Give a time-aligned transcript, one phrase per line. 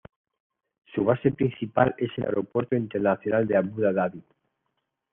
[0.95, 4.23] Su base principal es el Aeropuerto Internacional de Abu Dabi.